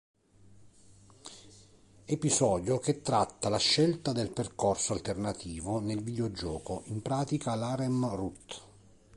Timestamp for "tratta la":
3.03-3.59